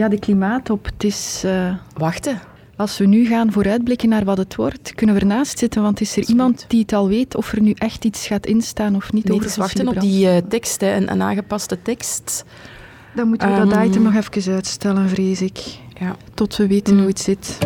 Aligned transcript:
Ja, 0.00 0.08
de 0.08 0.18
klimaatop. 0.18 0.84
Het 0.84 1.04
is... 1.04 1.42
Uh... 1.44 1.74
Wachten. 1.96 2.40
Als 2.76 2.98
we 2.98 3.06
nu 3.06 3.26
gaan 3.26 3.52
vooruitblikken 3.52 4.08
naar 4.08 4.24
wat 4.24 4.36
het 4.36 4.56
wordt, 4.56 4.94
kunnen 4.94 5.14
we 5.14 5.20
ernaast 5.20 5.58
zitten, 5.58 5.82
want 5.82 6.00
is 6.00 6.16
er 6.16 6.28
iemand 6.28 6.64
die 6.68 6.80
het 6.80 6.92
al 6.92 7.08
weet 7.08 7.36
of 7.36 7.52
er 7.52 7.60
nu 7.60 7.72
echt 7.72 8.04
iets 8.04 8.26
gaat 8.26 8.46
instaan 8.46 8.96
of 8.96 9.12
niet? 9.12 9.24
Nee, 9.24 9.32
over 9.32 9.46
het 9.46 9.56
is 9.56 9.62
wachten 9.62 9.88
op 9.88 10.00
die 10.00 10.26
uh, 10.26 10.36
tekst, 10.48 10.80
hè, 10.80 10.94
een, 10.94 11.10
een, 11.10 11.22
aangepaste 11.22 11.82
tekst. 11.82 12.44
Dan 13.14 13.28
moeten 13.28 13.52
we 13.52 13.58
dat 13.58 13.72
ehm, 13.72 13.86
item 13.86 14.02
nog 14.02 14.14
even 14.14 14.52
uitstellen, 14.52 15.08
vrees 15.08 15.42
ik. 15.42 15.58
Ja. 15.98 16.16
Tot 16.34 16.56
we 16.56 16.66
weten 16.66 16.94
mm. 16.94 17.00
hoe 17.00 17.08
het 17.08 17.20
zit. 17.20 17.58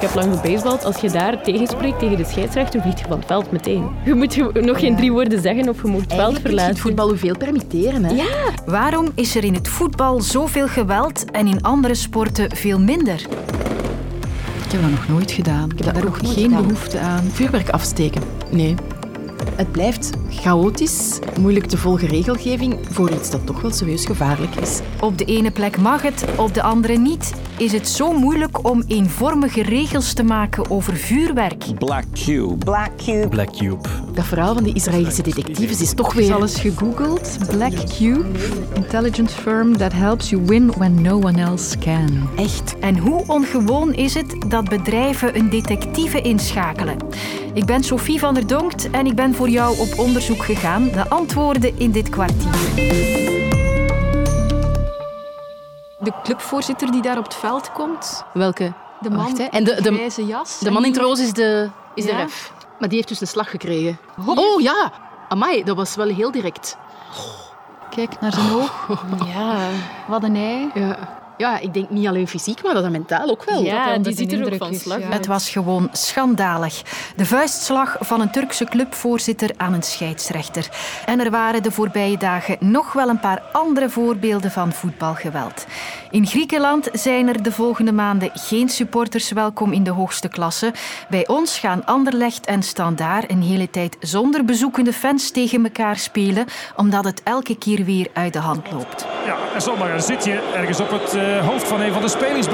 Ik 0.00 0.06
heb 0.06 0.14
lang 0.14 0.36
gebasebald. 0.36 0.84
Als 0.84 0.96
je 0.96 1.10
daar 1.10 1.42
tegenspreekt 1.42 1.98
tegen 1.98 2.16
de 2.16 2.24
scheidsrechter, 2.24 2.80
vlieg 2.80 2.98
je 2.98 3.04
van 3.08 3.18
het 3.18 3.26
veld 3.26 3.52
meteen. 3.52 3.88
Je 4.04 4.14
moet 4.14 4.36
nog 4.64 4.78
geen 4.80 4.96
drie 4.96 5.12
woorden 5.12 5.40
zeggen 5.40 5.68
of 5.68 5.82
je 5.82 5.88
moet 5.88 6.00
het 6.00 6.14
veld 6.14 6.40
verlaten. 6.40 6.70
het 6.70 6.80
voetbal 6.80 7.08
hoeveel 7.08 7.36
permitteren. 7.36 8.04
Hè? 8.04 8.14
Ja. 8.14 8.52
Waarom 8.66 9.08
is 9.14 9.36
er 9.36 9.44
in 9.44 9.54
het 9.54 9.68
voetbal 9.68 10.20
zoveel 10.20 10.68
geweld 10.68 11.30
en 11.30 11.46
in 11.46 11.62
andere 11.62 11.94
sporten 11.94 12.56
veel 12.56 12.78
minder? 12.78 13.14
Ik 14.64 14.72
heb 14.72 14.82
dat 14.82 14.90
nog 14.90 15.08
nooit 15.08 15.30
gedaan. 15.30 15.70
Ik 15.76 15.84
heb 15.84 15.94
daar 15.94 16.06
ook 16.06 16.18
geen 16.22 16.50
behoefte 16.50 16.98
aan. 16.98 17.24
Vuurwerk 17.32 17.70
afsteken? 17.70 18.22
Nee. 18.50 18.74
Het 19.54 19.72
blijft 19.72 20.10
chaotisch, 20.30 21.18
moeilijk 21.40 21.66
te 21.66 21.76
volgen 21.78 22.08
regelgeving 22.08 22.78
voor 22.90 23.10
iets 23.10 23.30
dat 23.30 23.46
toch 23.46 23.60
wel 23.60 23.72
serieus 23.72 24.06
gevaarlijk 24.06 24.54
is. 24.54 24.80
Op 25.00 25.18
de 25.18 25.24
ene 25.24 25.50
plek 25.50 25.78
mag 25.78 26.02
het, 26.02 26.24
op 26.36 26.54
de 26.54 26.62
andere 26.62 26.98
niet. 26.98 27.32
Is 27.60 27.72
het 27.72 27.88
zo 27.88 28.12
moeilijk 28.12 28.64
om 28.70 28.84
eenvormige 28.86 29.62
regels 29.62 30.12
te 30.12 30.22
maken 30.22 30.70
over 30.70 30.96
vuurwerk? 30.96 31.64
Black 31.78 32.04
Cube. 32.12 32.56
Black 32.64 32.90
Cube. 32.96 33.28
Black 33.28 33.52
Cube. 33.52 33.88
Dat 34.14 34.24
verhaal 34.24 34.54
van 34.54 34.64
die 34.64 34.74
Israëlische 34.74 35.22
detectives 35.22 35.80
is 35.80 35.94
toch 35.94 36.14
weer... 36.14 36.24
Is 36.24 36.30
alles 36.30 36.56
gegoogeld. 36.56 37.38
Black 37.50 37.72
Cube, 37.96 38.24
intelligence 38.74 39.40
firm 39.40 39.76
that 39.76 39.92
helps 39.92 40.30
you 40.30 40.42
win 40.46 40.72
when 40.76 41.02
no 41.02 41.16
one 41.16 41.40
else 41.40 41.78
can. 41.78 42.28
Echt. 42.36 42.78
En 42.78 42.98
hoe 42.98 43.24
ongewoon 43.26 43.94
is 43.94 44.14
het 44.14 44.36
dat 44.48 44.68
bedrijven 44.68 45.36
een 45.36 45.50
detectieve 45.50 46.20
inschakelen? 46.20 46.96
Ik 47.54 47.64
ben 47.64 47.82
Sophie 47.82 48.18
van 48.18 48.34
der 48.34 48.46
Donkt 48.46 48.90
en 48.90 49.06
ik 49.06 49.14
ben 49.14 49.34
voor 49.34 49.48
jou 49.48 49.78
op 49.78 49.98
onderzoek 49.98 50.44
gegaan. 50.44 50.84
De 50.84 51.08
antwoorden 51.08 51.78
in 51.78 51.90
dit 51.90 52.08
kwartier. 52.08 53.39
De 56.00 56.12
clubvoorzitter 56.22 56.92
die 56.92 57.02
daar 57.02 57.18
op 57.18 57.24
het 57.24 57.34
veld 57.34 57.72
komt. 57.72 58.24
Welke? 58.32 58.72
De 59.00 59.10
man 59.10 59.18
Wacht, 59.18 59.48
en 59.48 59.64
de, 59.64 59.82
de, 59.82 59.92
grijze 59.94 60.26
jas. 60.26 60.58
De 60.58 60.70
man 60.70 60.84
in 60.84 60.92
het 60.92 61.00
roze 61.00 61.22
is 61.22 61.32
de, 61.32 61.70
is 61.94 62.04
de 62.04 62.16
ref. 62.16 62.52
Maar 62.78 62.88
die 62.88 62.96
heeft 62.96 63.08
dus 63.08 63.20
een 63.20 63.26
slag 63.26 63.50
gekregen. 63.50 63.98
Oh, 64.26 64.60
ja! 64.60 64.92
Amai, 65.28 65.64
dat 65.64 65.76
was 65.76 65.94
wel 65.94 66.08
heel 66.08 66.30
direct. 66.30 66.76
Kijk 67.90 68.20
naar 68.20 68.32
zijn 68.32 68.52
oog. 68.52 68.88
Ja. 69.34 69.68
Wat 70.08 70.22
een 70.22 70.36
ei. 70.36 70.70
Ja. 70.74 71.19
Ja, 71.40 71.58
ik 71.58 71.74
denk 71.74 71.90
niet 71.90 72.06
alleen 72.06 72.28
fysiek, 72.28 72.62
maar 72.62 72.74
dat 72.74 72.84
is 72.84 72.90
mentaal 72.90 73.30
ook 73.30 73.44
wel. 73.44 73.62
Ja, 73.62 73.98
die 73.98 74.16
ziet 74.16 74.32
er 74.32 74.44
ook 74.44 74.56
van 74.56 74.74
slag 74.74 74.98
Het 75.08 75.26
was 75.26 75.50
gewoon 75.50 75.88
schandalig. 75.92 76.82
De 77.16 77.26
vuistslag 77.26 77.96
van 78.00 78.20
een 78.20 78.30
Turkse 78.30 78.64
clubvoorzitter 78.64 79.50
aan 79.56 79.72
een 79.72 79.82
scheidsrechter. 79.82 80.68
En 81.06 81.20
er 81.20 81.30
waren 81.30 81.62
de 81.62 81.70
voorbije 81.70 82.16
dagen 82.16 82.56
nog 82.60 82.92
wel 82.92 83.08
een 83.08 83.20
paar 83.20 83.42
andere 83.52 83.90
voorbeelden 83.90 84.50
van 84.50 84.72
voetbalgeweld. 84.72 85.66
In 86.10 86.26
Griekenland 86.26 86.88
zijn 86.92 87.28
er 87.28 87.42
de 87.42 87.52
volgende 87.52 87.92
maanden 87.92 88.30
geen 88.34 88.68
supporters 88.68 89.30
welkom 89.30 89.72
in 89.72 89.84
de 89.84 89.90
hoogste 89.90 90.28
klasse. 90.28 90.72
Bij 91.08 91.28
ons 91.28 91.58
gaan 91.58 91.86
Anderlecht 91.86 92.46
en 92.46 92.62
Standaard 92.62 93.30
een 93.30 93.42
hele 93.42 93.70
tijd 93.70 93.96
zonder 94.00 94.44
bezoekende 94.44 94.92
fans 94.92 95.30
tegen 95.30 95.64
elkaar 95.64 95.96
spelen, 95.96 96.46
omdat 96.76 97.04
het 97.04 97.22
elke 97.22 97.58
keer 97.58 97.84
weer 97.84 98.08
uit 98.12 98.32
de 98.32 98.38
hand 98.38 98.72
loopt. 98.72 99.06
Ja, 99.26 99.36
en 99.54 99.62
zomaar 99.62 99.94
een 99.94 100.02
zitje 100.02 100.40
ergens 100.54 100.80
op 100.80 100.90
het 100.90 101.14
uh, 101.30 101.48
hoofd 101.48 101.68
van 101.68 101.80
een 101.80 101.92
van 101.92 102.02
de 102.02 102.08
spelers 102.08 102.46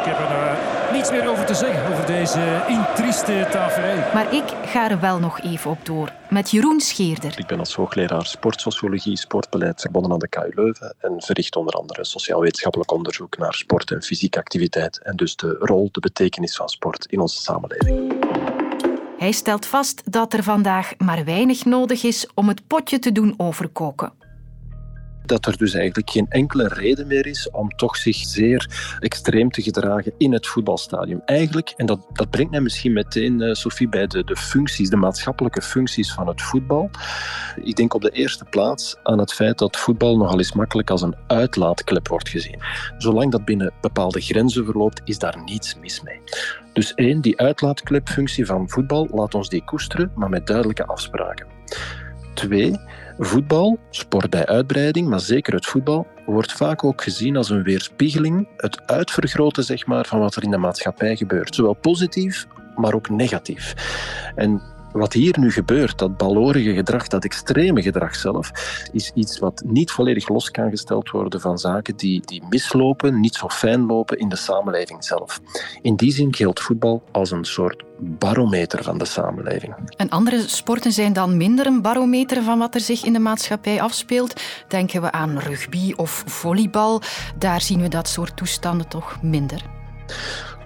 ik 0.00 0.06
heb 0.06 0.18
er 0.18 0.30
uh, 0.30 0.92
niets 0.92 1.10
meer 1.10 1.28
over 1.28 1.46
te 1.46 1.54
zeggen, 1.54 1.92
over 1.92 2.06
deze 2.06 2.64
intrieste 2.68 3.46
tafereel. 3.50 4.02
Maar 4.14 4.34
ik 4.34 4.44
ga 4.64 4.90
er 4.90 5.00
wel 5.00 5.18
nog 5.18 5.40
even 5.40 5.70
op 5.70 5.86
door. 5.86 6.12
Met 6.28 6.50
Jeroen 6.50 6.80
Scheerder. 6.80 7.38
Ik 7.38 7.46
ben 7.46 7.58
als 7.58 7.74
hoogleraar 7.74 8.26
sportsociologie, 8.26 9.16
sportbeleid 9.16 9.80
verbonden 9.80 10.12
aan 10.12 10.18
de 10.18 10.28
KU 10.28 10.50
Leuven 10.54 10.94
en 10.98 11.22
verricht 11.22 11.56
onder 11.56 11.74
andere 11.74 12.04
sociaal-wetenschappelijk 12.04 12.92
onderzoek 12.92 13.38
naar 13.38 13.54
sport 13.54 13.90
en 13.90 14.02
fysieke 14.02 14.38
activiteit 14.38 15.00
en 15.02 15.16
dus 15.16 15.36
de 15.36 15.56
rol, 15.58 15.88
de 15.92 16.00
betekenis 16.00 16.56
van 16.56 16.68
sport 16.68 17.06
in 17.06 17.20
onze 17.20 17.42
samenleving. 17.42 18.12
Hij 19.18 19.32
stelt 19.32 19.66
vast 19.66 20.12
dat 20.12 20.32
er 20.32 20.42
vandaag 20.42 20.92
maar 20.98 21.24
weinig 21.24 21.64
nodig 21.64 22.02
is 22.02 22.26
om 22.34 22.48
het 22.48 22.66
potje 22.66 22.98
te 22.98 23.12
doen 23.12 23.34
overkoken 23.36 24.19
dat 25.30 25.46
er 25.46 25.56
dus 25.56 25.74
eigenlijk 25.74 26.10
geen 26.10 26.26
enkele 26.28 26.68
reden 26.68 27.06
meer 27.06 27.26
is 27.26 27.50
om 27.50 27.76
toch 27.76 27.96
zich 27.96 28.16
zeer 28.16 28.96
extreem 28.98 29.50
te 29.50 29.62
gedragen 29.62 30.12
in 30.18 30.32
het 30.32 30.46
voetbalstadium. 30.46 31.22
Eigenlijk, 31.24 31.72
en 31.76 31.86
dat, 31.86 32.06
dat 32.12 32.30
brengt 32.30 32.50
mij 32.50 32.60
misschien 32.60 32.92
meteen, 32.92 33.40
uh, 33.40 33.52
Sophie, 33.52 33.88
bij 33.88 34.06
de, 34.06 34.24
de 34.24 34.36
functies, 34.36 34.90
de 34.90 34.96
maatschappelijke 34.96 35.62
functies 35.62 36.12
van 36.12 36.26
het 36.26 36.42
voetbal. 36.42 36.90
Ik 37.62 37.76
denk 37.76 37.94
op 37.94 38.02
de 38.02 38.10
eerste 38.10 38.44
plaats 38.44 38.96
aan 39.02 39.18
het 39.18 39.32
feit 39.32 39.58
dat 39.58 39.76
voetbal 39.76 40.16
nogal 40.16 40.38
eens 40.38 40.52
makkelijk 40.52 40.90
als 40.90 41.02
een 41.02 41.16
uitlaatklep 41.26 42.08
wordt 42.08 42.28
gezien. 42.28 42.62
Zolang 42.98 43.30
dat 43.30 43.44
binnen 43.44 43.72
bepaalde 43.80 44.20
grenzen 44.20 44.64
verloopt, 44.64 45.00
is 45.04 45.18
daar 45.18 45.42
niets 45.44 45.74
mis 45.74 46.02
mee. 46.02 46.20
Dus 46.72 46.94
één, 46.94 47.20
die 47.20 47.38
uitlaatklepfunctie 47.38 48.46
van 48.46 48.68
voetbal, 48.68 49.08
laat 49.12 49.34
ons 49.34 49.48
die 49.48 49.64
koesteren, 49.64 50.12
maar 50.14 50.28
met 50.28 50.46
duidelijke 50.46 50.86
afspraken. 50.86 51.46
Twee, 52.40 52.80
Voetbal, 53.18 53.78
sport 53.90 54.30
bij 54.30 54.46
uitbreiding, 54.46 55.08
maar 55.08 55.20
zeker 55.20 55.54
het 55.54 55.66
voetbal, 55.66 56.06
wordt 56.26 56.52
vaak 56.52 56.84
ook 56.84 57.02
gezien 57.02 57.36
als 57.36 57.50
een 57.50 57.62
weerspiegeling, 57.62 58.48
het 58.56 58.86
uitvergroten 58.86 59.64
zeg 59.64 59.86
maar, 59.86 60.06
van 60.06 60.18
wat 60.18 60.34
er 60.34 60.42
in 60.42 60.50
de 60.50 60.56
maatschappij 60.56 61.16
gebeurt. 61.16 61.54
Zowel 61.54 61.74
positief, 61.74 62.46
maar 62.76 62.94
ook 62.94 63.10
negatief. 63.10 63.74
En 64.34 64.62
wat 64.92 65.12
hier 65.12 65.38
nu 65.38 65.50
gebeurt, 65.50 65.98
dat 65.98 66.16
balorige 66.16 66.74
gedrag, 66.74 67.08
dat 67.08 67.24
extreme 67.24 67.82
gedrag 67.82 68.14
zelf, 68.14 68.50
is 68.92 69.10
iets 69.14 69.38
wat 69.38 69.62
niet 69.66 69.90
volledig 69.90 70.28
los 70.28 70.50
kan 70.50 70.70
gesteld 70.70 71.10
worden 71.10 71.40
van 71.40 71.58
zaken 71.58 71.96
die, 71.96 72.22
die 72.24 72.42
mislopen, 72.48 73.20
niet 73.20 73.34
zo 73.34 73.48
fijn 73.48 73.86
lopen 73.86 74.18
in 74.18 74.28
de 74.28 74.36
samenleving 74.36 75.04
zelf. 75.04 75.40
In 75.82 75.96
die 75.96 76.12
zin 76.12 76.34
geldt 76.34 76.60
voetbal 76.60 77.02
als 77.12 77.30
een 77.30 77.44
soort 77.44 77.84
barometer 77.98 78.82
van 78.82 78.98
de 78.98 79.04
samenleving. 79.04 79.74
En 79.96 80.08
andere 80.08 80.48
sporten 80.48 80.92
zijn 80.92 81.12
dan 81.12 81.36
minder 81.36 81.66
een 81.66 81.82
barometer 81.82 82.42
van 82.42 82.58
wat 82.58 82.74
er 82.74 82.80
zich 82.80 83.04
in 83.04 83.12
de 83.12 83.18
maatschappij 83.18 83.80
afspeelt. 83.82 84.40
Denken 84.68 85.02
we 85.02 85.12
aan 85.12 85.38
rugby 85.38 85.92
of 85.96 86.22
volleybal, 86.26 87.02
daar 87.38 87.60
zien 87.60 87.80
we 87.80 87.88
dat 87.88 88.08
soort 88.08 88.36
toestanden 88.36 88.88
toch 88.88 89.22
minder. 89.22 89.62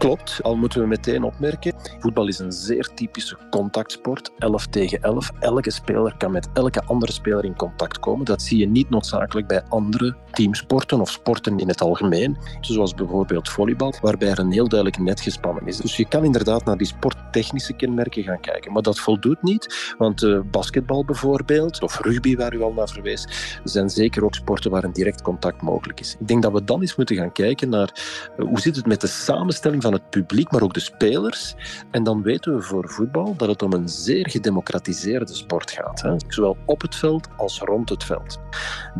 Klopt, 0.04 0.42
al 0.42 0.56
moeten 0.56 0.80
we 0.80 0.86
meteen 0.86 1.22
opmerken. 1.22 1.74
Voetbal 1.98 2.28
is 2.28 2.38
een 2.38 2.52
zeer 2.52 2.90
typische 2.94 3.36
contactsport, 3.50 4.30
11 4.38 4.66
tegen 4.66 5.02
11. 5.02 5.30
Elke 5.40 5.70
speler 5.70 6.16
kan 6.16 6.32
met 6.32 6.48
elke 6.54 6.84
andere 6.84 7.12
speler 7.12 7.44
in 7.44 7.56
contact 7.56 7.98
komen. 7.98 8.24
Dat 8.24 8.42
zie 8.42 8.58
je 8.58 8.66
niet 8.66 8.90
noodzakelijk 8.90 9.46
bij 9.46 9.62
andere 9.68 10.16
teamsporten 10.30 11.00
of 11.00 11.10
sporten 11.10 11.58
in 11.58 11.68
het 11.68 11.80
algemeen. 11.80 12.36
Zoals 12.60 12.94
bijvoorbeeld 12.94 13.48
volleybal, 13.48 13.94
waarbij 14.00 14.28
er 14.28 14.38
een 14.38 14.52
heel 14.52 14.68
duidelijk 14.68 15.02
net 15.02 15.20
gespannen 15.20 15.66
is. 15.66 15.76
Dus 15.76 15.96
je 15.96 16.08
kan 16.08 16.24
inderdaad 16.24 16.64
naar 16.64 16.76
die 16.76 16.86
sporttechnische 16.86 17.72
kenmerken 17.72 18.22
gaan 18.22 18.40
kijken. 18.40 18.72
Maar 18.72 18.82
dat 18.82 18.98
voldoet 18.98 19.42
niet, 19.42 19.94
want 19.98 20.22
uh, 20.22 20.40
basketbal 20.50 21.04
bijvoorbeeld, 21.04 21.82
of 21.82 22.00
rugby 22.00 22.36
waar 22.36 22.54
u 22.54 22.62
al 22.62 22.72
naar 22.72 22.88
verwees, 22.88 23.28
zijn 23.64 23.90
zeker 23.90 24.24
ook 24.24 24.34
sporten 24.34 24.70
waar 24.70 24.84
een 24.84 24.92
direct 24.92 25.22
contact 25.22 25.62
mogelijk 25.62 26.00
is. 26.00 26.16
Ik 26.20 26.28
denk 26.28 26.42
dat 26.42 26.52
we 26.52 26.64
dan 26.64 26.80
eens 26.80 26.96
moeten 26.96 27.16
gaan 27.16 27.32
kijken 27.32 27.68
naar 27.68 28.02
uh, 28.38 28.46
hoe 28.46 28.60
zit 28.60 28.76
het 28.76 28.86
met 28.86 29.00
de 29.00 29.06
samenstelling 29.06 29.82
van 29.82 29.93
het 29.94 30.10
publiek, 30.10 30.50
maar 30.50 30.62
ook 30.62 30.74
de 30.74 30.80
spelers. 30.80 31.54
En 31.90 32.04
dan 32.04 32.22
weten 32.22 32.54
we 32.54 32.62
voor 32.62 32.88
voetbal 32.88 33.34
dat 33.36 33.48
het 33.48 33.62
om 33.62 33.72
een 33.72 33.88
zeer 33.88 34.30
gedemocratiseerde 34.30 35.34
sport 35.34 35.70
gaat. 35.70 36.02
Hè? 36.02 36.14
Zowel 36.28 36.56
op 36.66 36.80
het 36.80 36.94
veld 36.94 37.28
als 37.36 37.58
rond 37.58 37.88
het 37.88 38.04
veld. 38.04 38.38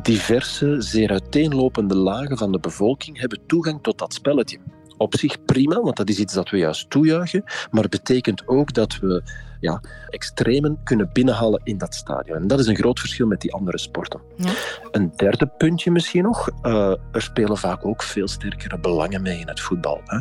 Diverse, 0.02 0.76
zeer 0.78 1.10
uiteenlopende 1.10 1.96
lagen 1.96 2.38
van 2.38 2.52
de 2.52 2.60
bevolking 2.60 3.18
hebben 3.18 3.46
toegang 3.46 3.82
tot 3.82 3.98
dat 3.98 4.14
spelletje 4.14 4.58
op 4.96 5.16
zich 5.16 5.44
prima, 5.44 5.80
want 5.80 5.96
dat 5.96 6.08
is 6.08 6.18
iets 6.18 6.34
dat 6.34 6.50
we 6.50 6.56
juist 6.56 6.90
toejuichen. 6.90 7.44
Maar 7.70 7.82
het 7.82 7.90
betekent 7.90 8.48
ook 8.48 8.72
dat 8.72 8.98
we 8.98 9.22
ja, 9.64 9.80
extremen 10.08 10.78
kunnen 10.84 11.10
binnenhalen 11.12 11.60
in 11.64 11.78
dat 11.78 11.94
stadion. 11.94 12.36
En 12.36 12.46
dat 12.46 12.58
is 12.58 12.66
een 12.66 12.76
groot 12.76 13.00
verschil 13.00 13.26
met 13.26 13.40
die 13.40 13.52
andere 13.52 13.78
sporten. 13.78 14.20
Ja. 14.36 14.52
Een 14.90 15.12
derde 15.16 15.46
puntje 15.46 15.90
misschien 15.90 16.22
nog. 16.22 16.50
Uh, 16.62 16.94
er 17.12 17.22
spelen 17.22 17.56
vaak 17.56 17.86
ook 17.86 18.02
veel 18.02 18.28
sterkere 18.28 18.78
belangen 18.78 19.22
mee 19.22 19.38
in 19.38 19.48
het 19.48 19.60
voetbal. 19.60 20.00
Hè. 20.04 20.18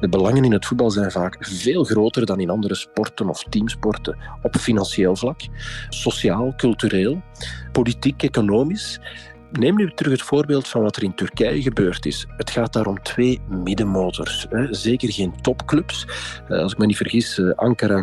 De 0.00 0.08
belangen 0.08 0.44
in 0.44 0.52
het 0.52 0.66
voetbal 0.66 0.90
zijn 0.90 1.10
vaak 1.10 1.36
veel 1.40 1.84
groter 1.84 2.26
dan 2.26 2.40
in 2.40 2.50
andere 2.50 2.74
sporten 2.74 3.28
of 3.28 3.44
teamsporten. 3.48 4.16
Op 4.42 4.56
financieel 4.56 5.16
vlak, 5.16 5.40
sociaal, 5.88 6.54
cultureel, 6.56 7.22
politiek, 7.72 8.22
economisch 8.22 9.00
Neem 9.58 9.76
nu 9.76 9.90
terug 9.94 10.12
het 10.12 10.22
voorbeeld 10.22 10.68
van 10.68 10.82
wat 10.82 10.96
er 10.96 11.02
in 11.02 11.14
Turkije 11.14 11.62
gebeurd 11.62 12.06
is. 12.06 12.26
Het 12.36 12.50
gaat 12.50 12.72
daar 12.72 12.86
om 12.86 13.02
twee 13.02 13.40
middenmotors. 13.48 14.46
Hè. 14.50 14.74
Zeker 14.74 15.12
geen 15.12 15.40
topclubs. 15.40 16.06
Uh, 16.48 16.58
als 16.58 16.72
ik 16.72 16.78
me 16.78 16.86
niet 16.86 16.96
vergis, 16.96 17.38
uh, 17.38 17.50
Ankara 17.54 18.02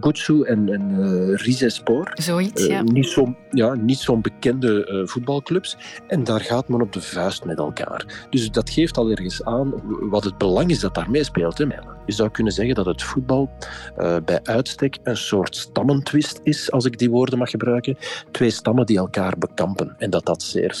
Gutsu 0.00 0.42
en, 0.42 0.72
en 0.72 0.90
uh, 0.90 1.36
Rizespor. 1.36 2.10
Zoiets, 2.14 2.66
ja. 2.66 2.82
niet 2.82 3.06
zo'n 3.06 3.36
ja, 3.50 3.74
niet 3.74 3.98
zo'n 3.98 4.20
bekende 4.20 5.02
voetbalclubs. 5.06 5.76
En 6.06 6.24
daar 6.24 6.40
gaat 6.40 6.68
men 6.68 6.80
op 6.80 6.92
de 6.92 7.00
vuist 7.00 7.44
met 7.44 7.58
elkaar. 7.58 8.26
Dus 8.30 8.50
dat 8.50 8.70
geeft 8.70 8.96
al 8.96 9.10
ergens 9.10 9.44
aan 9.44 9.72
wat 10.10 10.24
het 10.24 10.38
belang 10.38 10.70
is 10.70 10.80
dat 10.80 10.94
daar 10.94 11.10
meespeelt. 11.10 11.58
Hè, 11.58 11.64
je 12.06 12.12
zou 12.12 12.30
kunnen 12.30 12.52
zeggen 12.52 12.74
dat 12.74 12.86
het 12.86 13.02
voetbal 13.02 13.50
bij 14.24 14.40
uitstek 14.42 14.98
een 15.02 15.16
soort 15.16 15.56
stammentwist 15.56 16.40
is, 16.42 16.70
als 16.70 16.84
ik 16.84 16.98
die 16.98 17.10
woorden 17.10 17.38
mag 17.38 17.50
gebruiken. 17.50 17.96
Twee 18.30 18.50
stammen 18.50 18.86
die 18.86 18.98
elkaar 18.98 19.38
bekampen. 19.38 19.94
En 19.98 20.10
dat 20.10 20.26
dat 20.26 20.42
zeer 20.42 20.74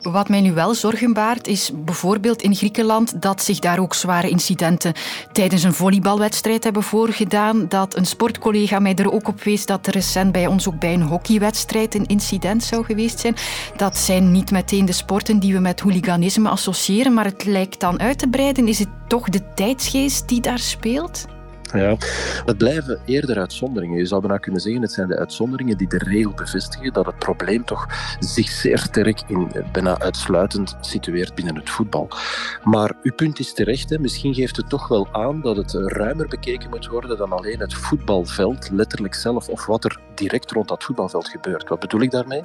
Wat 0.00 0.28
mij 0.28 0.40
nu 0.40 0.52
wel 0.52 0.74
zorgen 0.74 1.12
baart, 1.12 1.46
is 1.46 1.70
bijvoorbeeld 1.74 2.42
in 2.42 2.54
Griekenland 2.54 3.22
dat 3.22 3.42
zich 3.42 3.58
daar 3.58 3.78
ook 3.78 3.94
zware 3.94 4.28
incidenten 4.28 4.92
tijdens 5.32 5.62
een 5.62 5.74
volleybalwedstrijd 5.74 6.64
hebben 6.64 6.82
voorgedaan. 6.82 7.68
Dat 7.68 7.96
een 7.96 8.06
sportcollega 8.06 8.78
mij 8.78 8.94
er 8.94 9.12
ook 9.12 9.28
op 9.28 9.42
wees 9.42 9.66
dat 9.66 9.86
er 9.86 9.92
recent 9.92 10.32
bij 10.32 10.46
ons 10.46 10.68
ook 10.68 10.78
bij 10.78 10.94
een 10.94 11.02
hockeywedstrijd 11.02 11.94
een 11.94 12.06
incident 12.06 12.64
zou 12.64 12.84
geweest 12.84 13.18
zijn. 13.18 13.36
Dat 13.76 13.98
zijn 13.98 14.32
niet 14.32 14.50
meteen 14.50 14.84
de 14.84 14.92
sporten 14.92 15.38
die 15.38 15.52
we 15.52 15.60
met 15.60 15.80
hooliganisme 15.80 16.48
associëren, 16.48 17.14
maar 17.14 17.24
het 17.24 17.44
lijkt 17.44 17.80
dan 17.80 18.00
uit 18.00 18.18
te 18.18 18.28
breiden. 18.28 18.68
Is 18.68 18.78
het 18.78 18.88
toch 19.08 19.28
de 19.28 19.52
tijdsgeest 19.54 20.28
die 20.28 20.40
daar 20.40 20.58
speelt? 20.58 21.35
Ja, 21.72 21.96
het 22.44 22.58
blijven 22.58 23.00
eerder 23.04 23.38
uitzonderingen. 23.38 23.98
Je 23.98 24.06
zou 24.06 24.20
bijna 24.20 24.38
kunnen 24.38 24.60
zeggen, 24.60 24.82
het 24.82 24.92
zijn 24.92 25.08
de 25.08 25.18
uitzonderingen 25.18 25.76
die 25.76 25.88
de 25.88 25.98
regel 25.98 26.32
bevestigen 26.34 26.92
dat 26.92 27.06
het 27.06 27.18
probleem 27.18 27.64
toch 27.64 27.86
zich 28.18 28.48
zeer 28.48 28.78
sterk 28.78 29.22
in 29.26 29.50
bijna 29.72 29.98
uitsluitend 29.98 30.76
situeert 30.80 31.34
binnen 31.34 31.54
het 31.54 31.70
voetbal. 31.70 32.08
Maar 32.62 32.92
uw 33.02 33.14
punt 33.14 33.38
is 33.38 33.52
terecht. 33.52 33.98
Misschien 33.98 34.34
geeft 34.34 34.56
het 34.56 34.68
toch 34.68 34.88
wel 34.88 35.08
aan 35.12 35.40
dat 35.40 35.56
het 35.56 35.72
ruimer 35.72 36.28
bekeken 36.28 36.70
moet 36.70 36.86
worden 36.86 37.18
dan 37.18 37.32
alleen 37.32 37.60
het 37.60 37.74
voetbalveld, 37.74 38.70
letterlijk 38.70 39.14
zelf, 39.14 39.48
of 39.48 39.66
wat 39.66 39.84
er 39.84 40.00
direct 40.16 40.50
rond 40.50 40.68
dat 40.68 40.84
voetbalveld 40.84 41.28
gebeurt. 41.28 41.68
Wat 41.68 41.78
bedoel 41.78 42.00
ik 42.00 42.10
daarmee? 42.10 42.42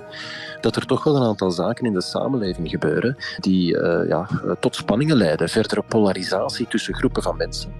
Dat 0.61 0.75
er 0.75 0.85
toch 0.85 1.03
wel 1.03 1.15
een 1.15 1.23
aantal 1.23 1.51
zaken 1.51 1.85
in 1.85 1.93
de 1.93 2.01
samenleving 2.01 2.69
gebeuren 2.69 3.15
die 3.39 3.75
uh, 3.75 4.07
ja, 4.07 4.27
tot 4.59 4.75
spanningen 4.75 5.17
leiden, 5.17 5.49
verdere 5.49 5.83
polarisatie 5.83 6.67
tussen 6.67 6.93
groepen 6.93 7.23
van 7.23 7.37
mensen. 7.37 7.73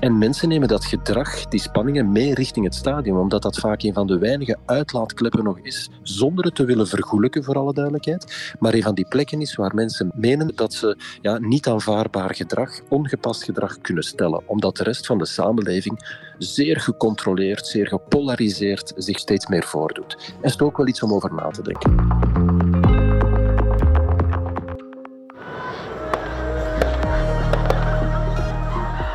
En 0.00 0.18
mensen 0.18 0.48
nemen 0.48 0.68
dat 0.68 0.84
gedrag, 0.84 1.46
die 1.46 1.60
spanningen, 1.60 2.12
mee 2.12 2.34
richting 2.34 2.64
het 2.64 2.74
stadion, 2.74 3.18
omdat 3.18 3.42
dat 3.42 3.58
vaak 3.58 3.82
een 3.82 3.94
van 3.94 4.06
de 4.06 4.18
weinige 4.18 4.56
uitlaatkleppen 4.66 5.44
nog 5.44 5.58
is, 5.58 5.90
zonder 6.02 6.44
het 6.44 6.54
te 6.54 6.64
willen 6.64 6.86
vergoelijken, 6.86 7.44
voor 7.44 7.54
alle 7.54 7.72
duidelijkheid, 7.72 8.54
maar 8.58 8.74
een 8.74 8.82
van 8.82 8.94
die 8.94 9.08
plekken 9.08 9.40
is 9.40 9.54
waar 9.54 9.74
mensen 9.74 10.10
menen 10.14 10.52
dat 10.54 10.72
ze 10.72 10.96
ja, 11.20 11.38
niet 11.38 11.68
aanvaardbaar 11.68 12.34
gedrag, 12.34 12.80
ongepast 12.88 13.44
gedrag 13.44 13.80
kunnen 13.80 14.04
stellen, 14.04 14.42
omdat 14.46 14.76
de 14.76 14.82
rest 14.82 15.06
van 15.06 15.18
de 15.18 15.26
samenleving 15.26 16.26
zeer 16.38 16.80
gecontroleerd, 16.80 17.66
zeer 17.66 17.86
gepolariseerd 17.86 18.92
zich 18.96 19.18
steeds 19.18 19.46
meer 19.46 19.64
voordoet. 19.64 20.34
En 20.40 20.48
is 20.48 20.60
ook 20.60 20.76
wel 20.76 20.86
iets 20.86 21.02
om 21.02 21.12
over 21.12 21.34
na 21.34 21.50
te 21.50 21.62
denken. 21.62 21.96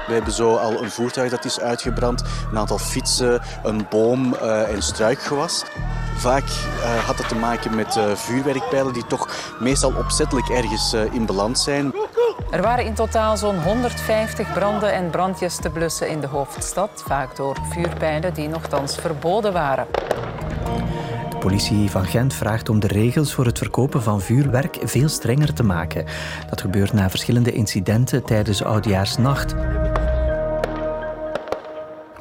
We 0.07 0.19
hebben 0.19 0.33
zo 0.33 0.55
al 0.55 0.83
een 0.83 0.91
voertuig 0.91 1.31
dat 1.31 1.45
is 1.45 1.59
uitgebrand, 1.59 2.23
een 2.51 2.57
aantal 2.57 2.77
fietsen, 2.77 3.41
een 3.63 3.85
boom 3.89 4.33
uh, 4.33 4.69
en 4.69 4.81
struikgewas. 4.81 5.63
Vaak 6.23 6.43
uh, 6.43 7.05
had 7.05 7.17
het 7.17 7.27
te 7.27 7.35
maken 7.35 7.75
met 7.75 7.95
uh, 7.95 8.15
vuurwerkpijlen 8.15 8.93
die 8.93 9.05
toch 9.05 9.29
meestal 9.59 9.93
opzettelijk 9.97 10.49
ergens 10.49 10.93
in 10.93 11.25
balans 11.25 11.63
zijn. 11.63 11.93
Er 12.51 12.61
waren 12.61 12.85
in 12.85 12.93
totaal 12.93 13.37
zo'n 13.37 13.63
150 13.63 14.53
branden 14.53 14.93
en 14.93 15.09
brandjes 15.09 15.55
te 15.55 15.69
blussen 15.69 16.09
in 16.09 16.19
de 16.19 16.27
hoofdstad, 16.27 17.03
vaak 17.07 17.35
door 17.35 17.57
vuurpijlen 17.69 18.33
die 18.33 18.47
nogthans 18.47 18.95
verboden 18.95 19.53
waren. 19.53 19.87
De 21.29 21.37
politie 21.39 21.89
van 21.89 22.05
Gent 22.05 22.33
vraagt 22.33 22.69
om 22.69 22.79
de 22.79 22.87
regels 22.87 23.33
voor 23.33 23.45
het 23.45 23.57
verkopen 23.57 24.03
van 24.03 24.21
vuurwerk 24.21 24.77
veel 24.83 25.09
strenger 25.09 25.53
te 25.53 25.63
maken. 25.63 26.05
Dat 26.49 26.61
gebeurt 26.61 26.93
na 26.93 27.09
verschillende 27.09 27.51
incidenten 27.51 28.23
tijdens 28.23 28.63
Oudjaarsnacht. 28.63 29.55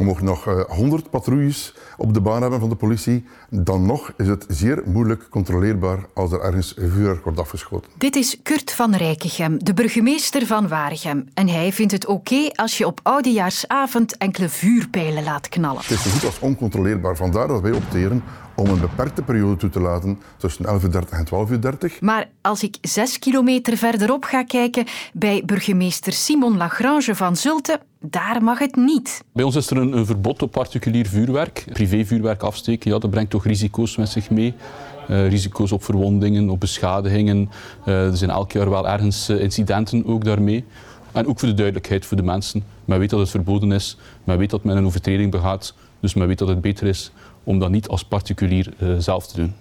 We 0.03 0.09
mogen 0.09 0.25
nog 0.25 0.45
100 0.69 1.05
eh, 1.05 1.11
patrouilles 1.11 1.75
op 1.97 2.15
de 2.15 2.21
baan 2.21 2.41
hebben 2.43 2.61
van 2.61 2.69
de 2.69 2.75
politie. 2.75 3.25
Dan 3.51 3.87
nog 3.87 4.13
is 4.17 4.29
het 4.29 4.45
zeer 4.49 4.83
moeilijk 4.85 5.27
controleerbaar 5.31 5.99
als 6.15 6.33
er 6.33 6.41
ergens 6.41 6.75
vuurwerk 6.79 7.25
wordt 7.25 7.39
afgeschoten. 7.39 7.91
Dit 7.99 8.17
is 8.17 8.37
Kurt 8.43 8.73
van 8.73 8.95
Rijkegem, 8.95 9.65
de 9.65 9.75
burgemeester 9.75 10.47
van 10.47 10.69
Waregem. 10.69 11.29
En 11.35 11.49
hij 11.49 11.73
vindt 11.73 11.93
het 11.93 12.07
oké 12.07 12.51
als 12.55 12.79
je 12.79 12.87
op 12.87 13.01
oudejaarsavond 13.03 14.17
enkele 14.17 14.49
vuurpijlen 14.49 15.25
laat 15.25 15.49
knallen. 15.49 15.81
Het 15.81 15.91
is 15.91 16.03
zo 16.03 16.11
goed 16.11 16.25
als 16.25 16.39
oncontroleerbaar. 16.39 17.17
Vandaar 17.17 17.49
dat 17.49 17.61
wij 17.61 17.73
opteren 17.73 18.23
om 18.63 18.69
een 18.69 18.81
beperkte 18.81 19.23
periode 19.23 19.57
toe 19.57 19.71
te 19.71 19.81
laten 19.81 20.19
tussen 20.37 20.65
11.30 20.67 20.71
en 21.11 21.27
12.30 21.93 21.99
Maar 22.01 22.29
als 22.41 22.63
ik 22.63 22.77
zes 22.81 23.19
kilometer 23.19 23.77
verderop 23.77 24.25
ga 24.25 24.45
kijken 24.45 24.85
bij 25.13 25.43
burgemeester 25.47 26.13
Simon 26.13 26.57
Lagrange 26.57 27.15
van 27.15 27.37
Zulte, 27.37 27.81
daar 28.01 28.43
mag 28.43 28.59
het 28.59 28.77
niet. 28.77 29.25
Bij 29.33 29.45
ons 29.45 29.57
is 29.57 29.71
er 29.71 29.77
een, 29.77 29.97
een 29.97 30.07
verbod 30.07 30.43
op 30.43 30.51
particulier 30.51 31.07
vuurwerk. 31.07 31.65
Privévuurwerk 31.73 32.43
afsteken, 32.43 32.91
ja, 32.91 32.99
dat 32.99 33.11
brengt 33.11 33.31
toch 33.31 33.45
risico's 33.45 33.97
met 33.97 34.09
zich 34.09 34.31
mee. 34.31 34.55
Uh, 35.11 35.29
risico's 35.29 35.73
op 35.73 35.85
verwondingen, 35.85 36.51
op 36.51 36.61
beschadigingen. 36.61 37.51
Uh, 37.87 38.07
er 38.07 38.17
zijn 38.17 38.31
elk 38.31 38.53
jaar 38.53 38.71
wel 38.71 38.89
ergens 38.89 39.31
uh, 39.31 39.41
incidenten 39.41 40.07
ook 40.07 40.25
daarmee. 40.25 40.65
En 41.13 41.27
ook 41.27 41.39
voor 41.39 41.49
de 41.49 41.55
duidelijkheid 41.55 42.07
voor 42.07 42.17
de 42.17 42.23
mensen. 42.23 42.65
Men 42.85 42.99
weet 42.99 43.11
dat 43.11 43.21
het 43.21 43.31
verboden 43.31 43.73
is, 43.73 43.97
men 44.25 44.39
weet 44.39 44.51
dat 44.51 44.65
men 44.65 44.77
een 44.77 44.87
overtreding 44.87 45.31
begaat, 45.31 45.75
dus 46.01 46.15
men 46.15 46.27
weet 46.27 46.39
dat 46.39 46.49
het 46.49 46.61
beter 46.61 46.87
is 46.87 47.13
om 47.45 47.59
dat 47.59 47.71
niet 47.71 47.89
als 47.89 48.05
particulier 48.05 48.73
uh, 48.79 48.99
zelf 48.99 49.27
te 49.27 49.37
doen. 49.37 49.55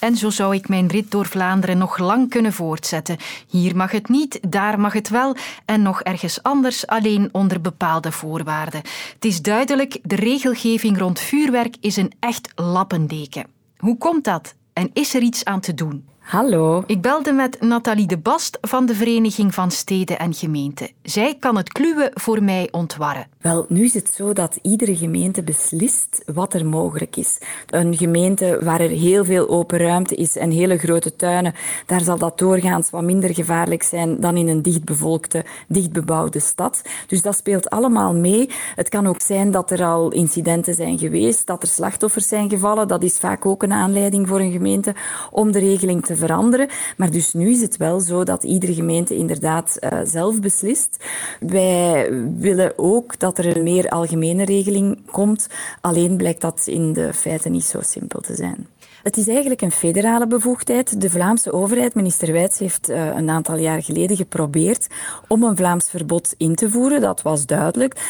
En 0.00 0.16
zo 0.16 0.30
zou 0.30 0.54
ik 0.54 0.68
mijn 0.68 0.86
rit 0.86 1.10
door 1.10 1.26
Vlaanderen 1.26 1.78
nog 1.78 1.98
lang 1.98 2.30
kunnen 2.30 2.52
voortzetten. 2.52 3.16
Hier 3.48 3.76
mag 3.76 3.90
het 3.90 4.08
niet, 4.08 4.38
daar 4.48 4.80
mag 4.80 4.92
het 4.92 5.08
wel 5.08 5.36
en 5.64 5.82
nog 5.82 6.02
ergens 6.02 6.42
anders 6.42 6.86
alleen 6.86 7.28
onder 7.32 7.60
bepaalde 7.60 8.12
voorwaarden. 8.12 8.80
Het 9.14 9.24
is 9.24 9.42
duidelijk, 9.42 9.98
de 10.02 10.16
regelgeving 10.16 10.98
rond 10.98 11.20
vuurwerk 11.20 11.76
is 11.80 11.96
een 11.96 12.12
echt 12.20 12.52
lappendeken. 12.54 13.46
Hoe 13.76 13.98
komt 13.98 14.24
dat? 14.24 14.54
En 14.72 14.90
is 14.92 15.14
er 15.14 15.22
iets 15.22 15.44
aan 15.44 15.60
te 15.60 15.74
doen? 15.74 16.08
Hallo. 16.30 16.82
Ik 16.86 17.02
belde 17.02 17.32
met 17.32 17.60
Nathalie 17.60 18.06
de 18.06 18.18
Bast 18.18 18.58
van 18.60 18.86
de 18.86 18.94
Vereniging 18.94 19.54
van 19.54 19.70
Steden 19.70 20.18
en 20.18 20.34
Gemeenten. 20.34 20.90
Zij 21.02 21.36
kan 21.38 21.56
het 21.56 21.72
kluwen 21.72 22.10
voor 22.14 22.42
mij 22.42 22.68
ontwarren. 22.70 23.26
Wel, 23.40 23.66
nu 23.68 23.84
is 23.84 23.94
het 23.94 24.08
zo 24.08 24.32
dat 24.32 24.58
iedere 24.62 24.96
gemeente 24.96 25.42
beslist 25.42 26.22
wat 26.32 26.54
er 26.54 26.66
mogelijk 26.66 27.16
is. 27.16 27.38
Een 27.66 27.96
gemeente 27.96 28.58
waar 28.62 28.80
er 28.80 28.88
heel 28.88 29.24
veel 29.24 29.48
open 29.48 29.78
ruimte 29.78 30.14
is 30.14 30.36
en 30.36 30.50
hele 30.50 30.78
grote 30.78 31.16
tuinen, 31.16 31.54
daar 31.86 32.00
zal 32.00 32.18
dat 32.18 32.38
doorgaans 32.38 32.90
wat 32.90 33.02
minder 33.02 33.34
gevaarlijk 33.34 33.82
zijn 33.82 34.20
dan 34.20 34.36
in 34.36 34.48
een 34.48 34.62
dichtbevolkte, 34.62 35.44
dichtbebouwde 35.68 36.40
stad. 36.40 36.82
Dus 37.06 37.22
dat 37.22 37.36
speelt 37.36 37.70
allemaal 37.70 38.14
mee. 38.14 38.50
Het 38.74 38.88
kan 38.88 39.06
ook 39.06 39.20
zijn 39.20 39.50
dat 39.50 39.70
er 39.70 39.84
al 39.84 40.10
incidenten 40.10 40.74
zijn 40.74 40.98
geweest, 40.98 41.46
dat 41.46 41.62
er 41.62 41.68
slachtoffers 41.68 42.28
zijn 42.28 42.50
gevallen. 42.50 42.88
Dat 42.88 43.02
is 43.02 43.18
vaak 43.18 43.46
ook 43.46 43.62
een 43.62 43.72
aanleiding 43.72 44.28
voor 44.28 44.40
een 44.40 44.52
gemeente 44.52 44.94
om 45.30 45.52
de 45.52 45.58
regeling 45.58 46.04
te 46.04 46.18
veranderen. 46.20 46.68
Maar 46.96 47.10
dus 47.10 47.32
nu 47.32 47.50
is 47.50 47.60
het 47.60 47.76
wel 47.76 48.00
zo 48.00 48.24
dat 48.24 48.44
iedere 48.44 48.74
gemeente 48.74 49.16
inderdaad 49.16 49.76
uh, 49.80 50.00
zelf 50.04 50.40
beslist. 50.40 51.04
Wij 51.40 52.12
willen 52.36 52.72
ook 52.76 53.18
dat 53.18 53.38
er 53.38 53.56
een 53.56 53.62
meer 53.62 53.88
algemene 53.88 54.44
regeling 54.44 55.10
komt. 55.10 55.48
Alleen 55.80 56.16
blijkt 56.16 56.40
dat 56.40 56.62
in 56.66 56.92
de 56.92 57.12
feiten 57.12 57.52
niet 57.52 57.64
zo 57.64 57.78
simpel 57.82 58.20
te 58.20 58.34
zijn. 58.34 58.66
Het 59.02 59.16
is 59.16 59.28
eigenlijk 59.28 59.60
een 59.62 59.70
federale 59.70 60.26
bevoegdheid. 60.26 61.00
De 61.00 61.10
Vlaamse 61.10 61.52
overheid, 61.52 61.94
minister 61.94 62.32
Wijts, 62.32 62.58
heeft 62.58 62.90
uh, 62.90 63.16
een 63.16 63.30
aantal 63.30 63.56
jaar 63.56 63.82
geleden 63.82 64.16
geprobeerd 64.16 64.86
om 65.28 65.42
een 65.42 65.56
Vlaams 65.56 65.90
verbod 65.90 66.34
in 66.36 66.54
te 66.54 66.70
voeren. 66.70 67.00
Dat 67.00 67.22
was 67.22 67.46
duidelijk. 67.46 68.00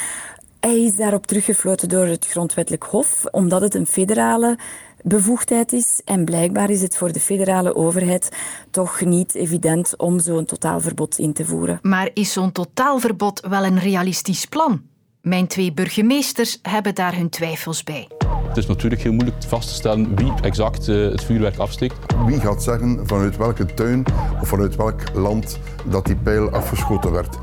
Hij 0.60 0.80
is 0.80 0.96
daarop 0.96 1.26
teruggefloten 1.26 1.88
door 1.88 2.06
het 2.06 2.26
Grondwettelijk 2.26 2.84
Hof, 2.84 3.24
omdat 3.30 3.60
het 3.60 3.74
een 3.74 3.86
federale 3.86 4.58
bevoegdheid 5.02 5.72
is. 5.72 6.00
En 6.04 6.24
blijkbaar 6.24 6.70
is 6.70 6.82
het 6.82 6.96
voor 6.96 7.12
de 7.12 7.20
federale 7.20 7.74
overheid 7.74 8.28
toch 8.70 9.00
niet 9.00 9.34
evident 9.34 9.96
om 9.96 10.18
zo'n 10.18 10.44
totaalverbod 10.44 11.18
in 11.18 11.32
te 11.32 11.44
voeren. 11.44 11.78
Maar 11.82 12.10
is 12.14 12.32
zo'n 12.32 12.52
totaalverbod 12.52 13.40
wel 13.48 13.64
een 13.64 13.78
realistisch 13.78 14.44
plan? 14.44 14.82
Mijn 15.20 15.46
twee 15.46 15.72
burgemeesters 15.72 16.58
hebben 16.62 16.94
daar 16.94 17.16
hun 17.16 17.28
twijfels 17.28 17.84
bij. 17.84 18.08
Het 18.48 18.56
is 18.56 18.66
natuurlijk 18.66 19.02
heel 19.02 19.12
moeilijk 19.12 19.44
vast 19.44 19.68
te 19.68 19.74
stellen 19.74 20.16
wie 20.16 20.32
exact 20.42 20.88
eh, 20.88 20.96
het 20.96 21.24
vuurwerk 21.24 21.56
afsteekt. 21.56 21.96
Wie 22.26 22.40
gaat 22.40 22.62
zeggen 22.62 23.06
vanuit 23.06 23.36
welke 23.36 23.74
tuin 23.74 24.04
of 24.40 24.48
vanuit 24.48 24.76
welk 24.76 25.14
land 25.14 25.58
dat 25.86 26.06
die 26.06 26.16
pijl 26.16 26.50
afgeschoten 26.50 27.12
werd? 27.12 27.38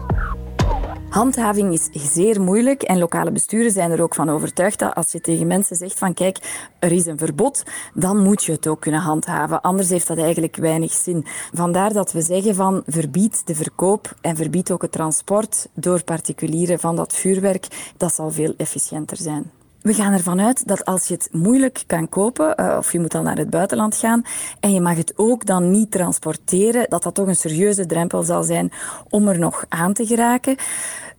Handhaving 1.10 1.74
is 1.74 2.14
zeer 2.14 2.42
moeilijk 2.42 2.84
en 2.84 2.98
lokale 2.98 3.32
besturen 3.32 3.72
zijn 3.72 3.92
er 3.92 4.02
ook 4.02 4.16
van 4.16 4.30
overtuigd 4.30 4.80
dat 4.80 4.96
als 4.96 5.12
je 5.12 5.22
tegen 5.22 5.48
mensen 5.48 5.76
zegt 5.76 5.98
van 5.98 6.14
kijk, 6.14 6.68
er 6.80 6.92
is 6.92 7.06
een 7.06 7.18
verbod, 7.18 7.64
dan 7.94 8.18
moet 8.24 8.44
je 8.44 8.52
het 8.52 8.68
ook 8.68 8.80
kunnen 8.82 9.02
handhaven. 9.02 9.62
Anders 9.62 9.90
heeft 9.90 10.08
dat 10.08 10.18
eigenlijk 10.18 10.56
weinig 10.56 10.92
zin. 10.92 11.26
Vandaar 11.54 11.94
dat 11.94 12.12
we 12.12 12.22
zeggen 12.22 12.56
van 12.56 12.84
verbied 12.86 13.48
de 13.48 13.56
verkoop 13.56 14.16
en 14.22 14.36
verbied 14.36 14.72
ook 14.72 14.82
het 14.82 14.92
transport 14.92 15.68
door 15.74 16.04
particulieren 16.04 16.80
van 16.80 16.96
dat 16.96 17.14
vuurwerk. 17.14 17.94
Dat 17.98 18.14
zal 18.14 18.32
veel 18.32 18.54
efficiënter 18.58 19.18
zijn. 19.18 19.57
We 19.88 19.94
gaan 19.94 20.14
ervan 20.14 20.42
uit 20.42 20.68
dat 20.68 20.86
als 20.86 21.08
je 21.08 21.14
het 21.14 21.30
moeilijk 21.32 21.84
kan 21.86 22.10
kopen, 22.10 22.54
uh, 22.60 22.76
of 22.78 22.92
je 22.92 23.00
moet 23.00 23.12
dan 23.12 23.24
naar 23.24 23.38
het 23.38 23.50
buitenland 23.50 23.96
gaan, 23.96 24.22
en 24.60 24.74
je 24.74 24.82
mag 24.82 24.98
het 24.98 25.14
ook 25.16 25.46
dan 25.46 25.72
niet 25.72 25.92
transporteren, 25.92 26.86
dat 26.90 27.04
dat 27.04 27.16
toch 27.16 27.28
een 27.28 27.36
serieuze 27.36 27.86
drempel 27.86 28.24
zal 28.24 28.44
zijn 28.44 28.72
om 29.10 29.28
er 29.28 29.40
nog 29.40 29.66
aan 29.70 29.94
te 29.94 30.06
geraken. 30.06 30.56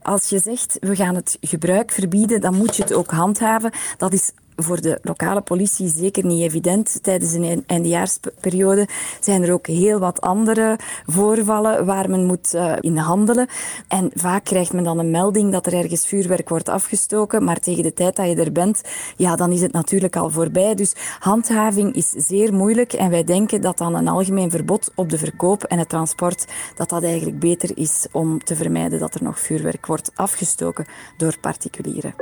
Als 0.03 0.29
je 0.29 0.39
zegt, 0.39 0.77
we 0.81 0.97
gaan 0.97 1.15
het 1.15 1.37
gebruik 1.41 1.91
verbieden, 1.91 2.41
dan 2.41 2.55
moet 2.55 2.77
je 2.77 2.83
het 2.83 2.93
ook 2.93 3.11
handhaven. 3.11 3.73
Dat 3.97 4.13
is 4.13 4.33
voor 4.61 4.81
de 4.81 4.99
lokale 5.03 5.41
politie 5.41 5.89
zeker 5.89 6.25
niet 6.25 6.43
evident. 6.43 7.03
Tijdens 7.03 7.33
een 7.33 7.65
eindejaarsperiode 7.67 8.89
zijn 9.21 9.43
er 9.43 9.53
ook 9.53 9.67
heel 9.67 9.99
wat 9.99 10.21
andere 10.21 10.79
voorvallen 11.07 11.87
waar 11.87 12.11
men 12.11 12.25
moet 12.25 12.55
uh, 12.55 12.73
in 12.81 12.97
handelen. 12.97 13.47
En 13.89 14.11
vaak 14.15 14.45
krijgt 14.45 14.73
men 14.73 14.85
dan 14.85 14.99
een 14.99 15.11
melding 15.11 15.53
dat 15.53 15.67
er 15.67 15.75
ergens 15.75 16.07
vuurwerk 16.07 16.49
wordt 16.49 16.69
afgestoken, 16.69 17.45
maar 17.45 17.59
tegen 17.59 17.83
de 17.83 17.95
tijd 17.95 18.17
dat 18.17 18.27
je 18.27 18.35
er 18.35 18.53
bent, 18.53 18.83
ja, 19.17 19.37
dan 19.37 19.53
is 19.53 19.61
het 19.61 19.73
natuurlijk 19.73 20.17
al 20.17 20.31
voorbij. 20.31 20.75
Dus 20.75 20.95
handhaving 21.19 21.95
is 21.95 22.11
zeer 22.11 22.55
moeilijk 22.55 22.93
en 22.93 23.11
wij 23.11 23.25
denken 23.25 23.61
dat 23.61 23.79
dan 23.79 23.95
een 23.95 24.09
algemeen 24.09 24.51
verbod 24.51 24.93
op 24.95 25.09
de 25.09 25.19
verkoop 25.19 25.65
en 25.65 25.79
het 25.79 25.89
transport, 25.89 26.47
dat 26.77 26.89
dat 26.89 27.03
eigenlijk 27.03 27.39
beter 27.39 27.71
is 27.75 28.07
om 28.13 28.45
te 28.45 28.57
vermijden 28.57 28.99
dat 28.99 29.15
er 29.15 29.23
nog 29.23 29.41
vuurwerk 29.41 29.87
wordt 29.87 30.11
afgestoken 30.15 30.87
door 31.17 31.39
particulieren. 31.41 32.15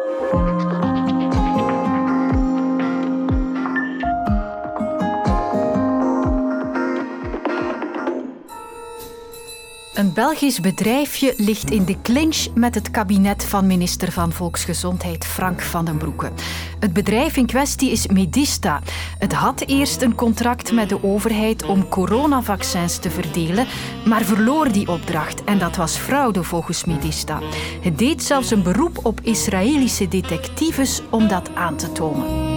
Belgisch 10.17 10.61
bedrijfje 10.61 11.35
ligt 11.37 11.71
in 11.71 11.85
de 11.85 12.01
clinch 12.03 12.47
met 12.55 12.75
het 12.75 12.91
kabinet 12.91 13.45
van 13.45 13.67
minister 13.67 14.13
van 14.13 14.33
Volksgezondheid 14.33 15.25
Frank 15.25 15.63
van 15.63 15.85
den 15.85 15.97
Broeke. 15.97 16.31
Het 16.79 16.93
bedrijf 16.93 17.37
in 17.37 17.47
kwestie 17.47 17.91
is 17.91 18.07
Medista. 18.07 18.81
Het 19.19 19.33
had 19.33 19.61
eerst 19.67 20.03
een 20.03 20.15
contract 20.15 20.73
met 20.73 20.89
de 20.89 21.03
overheid 21.03 21.65
om 21.65 21.89
coronavaccins 21.89 22.99
te 22.99 23.11
verdelen, 23.11 23.67
maar 24.07 24.23
verloor 24.23 24.73
die 24.73 24.89
opdracht 24.89 25.45
en 25.45 25.59
dat 25.59 25.77
was 25.77 25.97
fraude 25.97 26.43
volgens 26.43 26.85
Medista. 26.85 27.39
Het 27.81 27.99
deed 27.99 28.23
zelfs 28.23 28.51
een 28.51 28.63
beroep 28.63 28.99
op 29.03 29.21
Israëlische 29.23 30.09
detectives 30.09 31.03
om 31.11 31.29
dat 31.29 31.51
aan 31.55 31.77
te 31.77 31.93
tonen. 31.93 32.56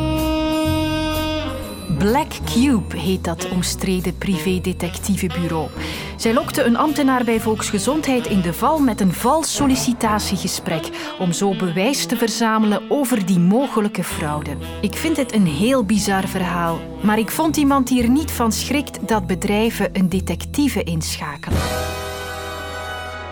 Black 1.99 2.31
Cube 2.45 2.97
heet 2.97 3.23
dat 3.23 3.49
omstreden 3.49 4.17
privédetectivebureau. 4.17 5.69
Zij 6.17 6.33
lokte 6.33 6.63
een 6.63 6.77
ambtenaar 6.77 7.23
bij 7.23 7.39
Volksgezondheid 7.39 8.27
in 8.27 8.41
de 8.41 8.53
val 8.53 8.79
met 8.79 9.01
een 9.01 9.13
vals 9.13 9.55
sollicitatiegesprek 9.55 10.89
om 11.19 11.31
zo 11.31 11.55
bewijs 11.55 12.05
te 12.05 12.17
verzamelen 12.17 12.81
over 12.89 13.25
die 13.25 13.39
mogelijke 13.39 14.03
fraude. 14.03 14.51
Ik 14.81 14.95
vind 14.95 15.17
het 15.17 15.33
een 15.33 15.47
heel 15.47 15.83
bizar 15.83 16.27
verhaal, 16.27 16.79
maar 17.01 17.19
ik 17.19 17.31
vond 17.31 17.57
iemand 17.57 17.87
die 17.87 18.03
er 18.03 18.09
niet 18.09 18.31
van 18.31 18.51
schrikt 18.51 19.07
dat 19.07 19.27
bedrijven 19.27 19.89
een 19.93 20.09
detectieve 20.09 20.83
inschakelen. 20.83 21.59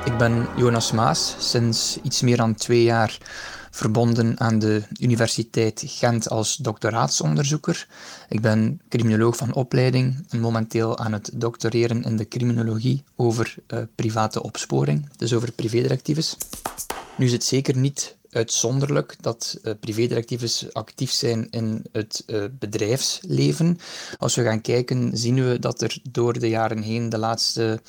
Ik 0.05 0.17
ben 0.17 0.47
Jonas 0.55 0.91
Maas, 0.91 1.35
sinds 1.39 1.99
iets 2.03 2.21
meer 2.21 2.37
dan 2.37 2.55
twee 2.55 2.83
jaar 2.83 3.17
verbonden 3.77 4.39
aan 4.39 4.59
de 4.59 4.83
Universiteit 4.99 5.83
Gent 5.85 6.29
als 6.29 6.55
doctoraatsonderzoeker. 6.55 7.87
Ik 8.29 8.41
ben 8.41 8.81
criminoloog 8.89 9.35
van 9.35 9.53
opleiding 9.53 10.25
en 10.29 10.39
momenteel 10.39 10.97
aan 10.97 11.13
het 11.13 11.29
doctoreren 11.33 12.03
in 12.03 12.17
de 12.17 12.27
criminologie 12.27 13.03
over 13.15 13.55
uh, 13.67 13.79
private 13.95 14.43
opsporing, 14.43 15.09
dus 15.17 15.33
over 15.33 15.51
privédirectives. 15.51 16.37
Nu 17.17 17.25
is 17.25 17.31
het 17.31 17.43
zeker 17.43 17.77
niet 17.77 18.15
uitzonderlijk 18.29 19.15
dat 19.21 19.59
uh, 19.63 19.73
privédirectives 19.79 20.73
actief 20.73 21.11
zijn 21.11 21.47
in 21.49 21.85
het 21.91 22.23
uh, 22.27 22.43
bedrijfsleven. 22.59 23.79
Als 24.17 24.35
we 24.35 24.43
gaan 24.43 24.61
kijken, 24.61 25.17
zien 25.17 25.47
we 25.47 25.59
dat 25.59 25.81
er 25.81 25.97
door 26.09 26.39
de 26.39 26.49
jaren 26.49 26.81
heen 26.81 27.09
de 27.09 27.17
laatste 27.17 27.81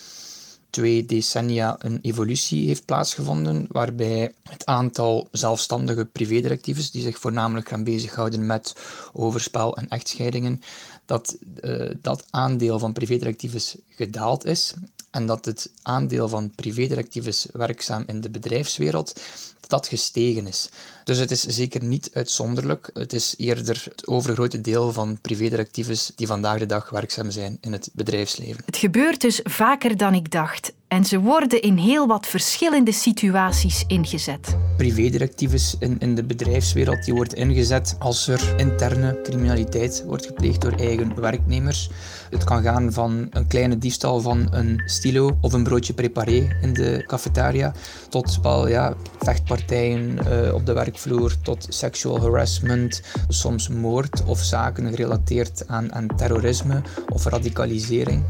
twee 0.71 1.07
decennia 1.07 1.77
een 1.79 1.99
evolutie 2.03 2.67
heeft 2.67 2.85
plaatsgevonden, 2.85 3.67
waarbij 3.69 4.33
het 4.43 4.67
aantal 4.67 5.29
zelfstandige 5.33 6.05
privédirectives, 6.05 6.91
die 6.91 7.03
zich 7.03 7.19
voornamelijk 7.19 7.69
gaan 7.69 7.85
bezighouden 7.85 8.47
met 8.47 8.75
overspel 9.13 9.77
en 9.77 9.89
echtscheidingen, 9.89 10.61
dat 11.05 11.37
uh, 11.61 11.91
dat 12.03 12.27
aandeel 12.31 12.79
van 12.79 12.93
privédirectives 12.93 13.77
gedaald 13.89 14.45
is 14.45 14.75
en 15.11 15.27
dat 15.27 15.45
het 15.45 15.71
aandeel 15.83 16.29
van 16.29 16.51
privédirectives 16.55 17.47
werkzaam 17.53 18.05
in 18.07 18.21
de 18.21 18.31
bedrijfswereld 18.31 19.21
dat 19.69 19.87
gestegen 19.87 20.47
is. 20.47 20.69
Dus 21.05 21.19
het 21.19 21.31
is 21.31 21.43
zeker 21.43 21.85
niet 21.85 22.11
uitzonderlijk. 22.13 22.91
Het 22.93 23.13
is 23.13 23.35
eerder 23.37 23.83
het 23.85 24.07
overgrote 24.07 24.61
deel 24.61 24.93
van 24.93 25.19
privédirectives 25.21 26.13
die 26.15 26.27
vandaag 26.27 26.59
de 26.59 26.67
dag 26.67 26.91
werkzaam 26.91 27.31
zijn 27.31 27.59
in 27.61 27.73
het 27.73 27.91
bedrijfsleven. 27.93 28.63
Het 28.67 28.77
gebeurt 28.77 29.21
dus 29.21 29.41
vaker 29.43 29.97
dan 29.97 30.15
ik 30.15 30.31
dacht. 30.31 30.73
En 30.89 31.05
ze 31.05 31.21
worden 31.21 31.63
in 31.63 31.77
heel 31.77 32.07
wat 32.07 32.27
verschillende 32.27 32.93
situaties 32.93 33.85
ingezet. 33.87 34.57
Privédirectives 34.77 35.77
in, 35.79 35.97
in 35.99 36.15
de 36.15 36.25
bedrijfswereld 36.25 37.05
die 37.05 37.15
wordt 37.15 37.35
ingezet 37.35 37.97
als 37.99 38.29
er 38.29 38.55
interne 38.57 39.21
criminaliteit 39.23 40.05
wordt 40.07 40.27
gepleegd 40.27 40.61
door 40.61 40.73
eigen 40.73 41.21
werknemers. 41.21 41.91
Het 42.31 42.45
kan 42.45 42.63
gaan 42.63 42.93
van 42.93 43.27
een 43.31 43.47
kleine 43.47 43.79
diefstal 43.79 44.21
van 44.21 44.49
een 44.51 44.83
stilo 44.85 45.37
of 45.41 45.53
een 45.53 45.63
broodje 45.63 45.93
préparé 45.93 46.57
in 46.63 46.73
de 46.73 47.05
cafetaria, 47.07 47.73
tot 48.09 48.39
wel 48.43 48.69
ja, 48.69 48.95
vechtpartijen 49.19 50.19
uh, 50.29 50.55
op 50.55 50.67
de 50.67 50.73
werkvloer, 50.73 51.41
tot 51.43 51.67
sexual 51.69 52.21
harassment, 52.21 53.03
soms 53.29 53.69
moord 53.69 54.25
of 54.25 54.39
zaken 54.39 54.91
gerelateerd 54.91 55.65
aan, 55.67 55.95
aan 55.95 56.07
terrorisme 56.17 56.83
of 57.09 57.25
radicalisering. 57.25 58.25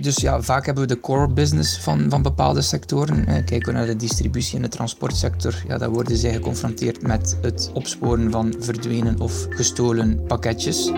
Dus 0.00 0.16
ja, 0.16 0.42
vaak 0.42 0.66
hebben 0.66 0.88
we 0.88 0.94
de 0.94 1.00
core 1.00 1.28
business 1.28 1.78
van, 1.78 2.06
van 2.08 2.22
bepaalde 2.22 2.60
sectoren. 2.60 3.24
Kijken 3.24 3.64
we 3.64 3.72
naar 3.72 3.86
de 3.86 3.96
distributie 3.96 4.56
en 4.56 4.62
de 4.62 4.68
transportsector, 4.68 5.54
ja, 5.68 5.78
dan 5.78 5.92
worden 5.92 6.16
zij 6.16 6.32
geconfronteerd 6.32 7.02
met 7.02 7.36
het 7.42 7.70
opsporen 7.72 8.30
van 8.30 8.54
verdwenen 8.58 9.20
of 9.20 9.46
gestolen 9.50 10.24
pakketjes. 10.26 10.92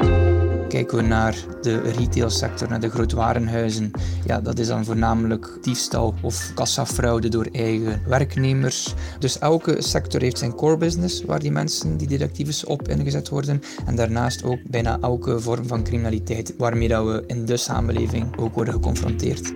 Kijken 0.73 0.97
we 0.97 1.03
naar 1.03 1.37
de 1.63 1.81
retailsector, 1.81 2.69
naar 2.69 2.81
de 2.81 2.91
grootwarenhuizen, 2.91 3.91
ja, 4.25 4.41
dat 4.41 4.59
is 4.59 4.67
dan 4.67 4.85
voornamelijk 4.85 5.59
diefstal 5.61 6.15
of 6.23 6.51
kassafraude 6.55 7.29
door 7.29 7.49
eigen 7.53 8.03
werknemers. 8.07 8.95
Dus 9.19 9.39
elke 9.39 9.83
sector 9.83 10.21
heeft 10.21 10.39
zijn 10.39 10.55
core 10.55 10.77
business 10.77 11.25
waar 11.25 11.39
die 11.39 11.51
mensen, 11.51 11.97
die 11.97 12.09
detectives 12.09 12.65
op 12.65 12.89
ingezet 12.89 13.29
worden. 13.29 13.63
En 13.87 13.97
daarnaast 13.97 14.45
ook 14.45 14.59
bijna 14.71 14.99
elke 15.01 15.41
vorm 15.41 15.67
van 15.67 15.85
criminaliteit 15.85 16.55
waarmee 16.59 16.89
dat 16.89 17.05
we 17.05 17.25
in 17.27 17.45
de 17.45 17.57
samenleving 17.57 18.39
ook 18.39 18.55
worden 18.55 18.75
geconfronteerd. 18.75 19.53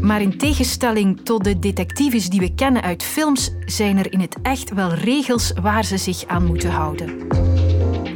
Maar 0.00 0.22
in 0.22 0.38
tegenstelling 0.38 1.20
tot 1.22 1.44
de 1.44 1.58
detectives 1.58 2.28
die 2.28 2.40
we 2.40 2.54
kennen 2.54 2.82
uit 2.82 3.02
films, 3.02 3.52
zijn 3.66 3.98
er 3.98 4.12
in 4.12 4.20
het 4.20 4.36
echt 4.42 4.74
wel 4.74 4.94
regels 4.94 5.52
waar 5.62 5.84
ze 5.84 5.96
zich 5.96 6.26
aan 6.26 6.44
moeten 6.44 6.70
houden 6.70 7.47